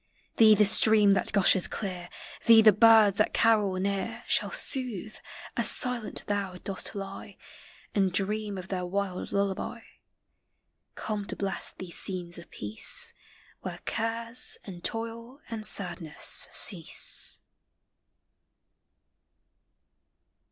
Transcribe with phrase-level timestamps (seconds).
[0.37, 2.09] Thee the stream that gushes clear,
[2.47, 5.15] Thee the birds that carol near Shall soothe,
[5.55, 7.37] as silent thou dost lie
[7.93, 9.81] And dream of their wild lullaby;
[10.95, 13.13] Come to bless these scenes of peace,
[13.61, 17.39] Where cares and toil and sadness cease.